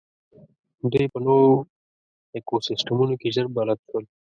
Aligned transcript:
دوی 0.91 1.05
په 1.13 1.19
نوو 1.25 1.47
ایکوسېسټمونو 2.35 3.13
کې 3.21 3.33
ژر 3.35 3.45
بلد 3.55 3.79
شول. 3.87 4.05